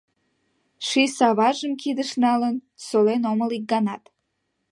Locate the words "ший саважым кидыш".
0.87-2.11